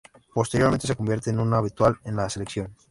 [0.33, 2.75] Posteriormente se convierte en un habitual en la selección.